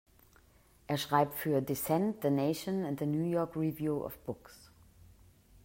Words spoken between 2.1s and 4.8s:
"The Nation" und "The New York Review of Books".